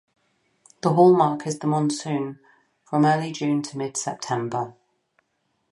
[0.81, 2.39] The hallmark is the Monsoon-
[2.89, 4.73] from early June to mid September.